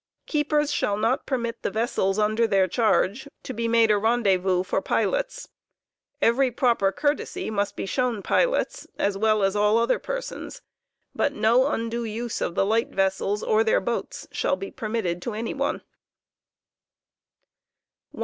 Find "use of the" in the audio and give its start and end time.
12.03-12.65